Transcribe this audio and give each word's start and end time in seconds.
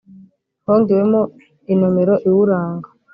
hongewemo 0.65 1.21
inomero 1.73 2.13
iwuranga 2.27 2.89